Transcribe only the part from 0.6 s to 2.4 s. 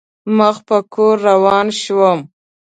په کور روان شوم.